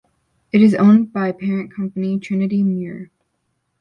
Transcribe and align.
It 0.51 0.63
is 0.63 0.73
owned 0.73 1.13
by 1.13 1.31
parent 1.31 1.71
company 1.75 2.17
Trinity 2.17 2.63
Mirror. 2.63 3.11